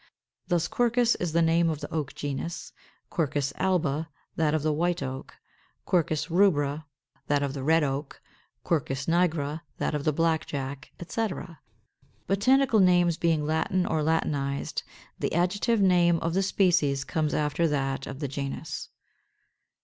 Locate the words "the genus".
18.21-18.89